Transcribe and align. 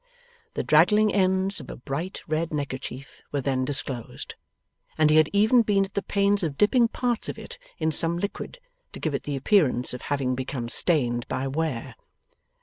The 0.55 0.63
draggling 0.63 1.13
ends 1.13 1.59
of 1.59 1.69
a 1.69 1.75
bright 1.75 2.21
red 2.27 2.51
neckerchief 2.51 3.21
were 3.31 3.41
then 3.41 3.63
disclosed, 3.65 4.33
and 4.97 5.11
he 5.11 5.17
had 5.17 5.29
even 5.31 5.61
been 5.61 5.85
at 5.85 5.93
the 5.93 6.01
pains 6.01 6.41
of 6.41 6.57
dipping 6.57 6.87
parts 6.87 7.29
of 7.29 7.37
it 7.37 7.59
in 7.77 7.91
some 7.91 8.17
liquid, 8.17 8.57
to 8.93 8.99
give 8.99 9.13
it 9.13 9.25
the 9.25 9.35
appearance 9.35 9.93
of 9.93 10.01
having 10.01 10.33
become 10.33 10.69
stained 10.69 11.27
by 11.27 11.47
wear. 11.47 11.93